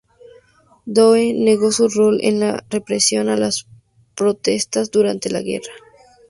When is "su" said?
1.71-1.87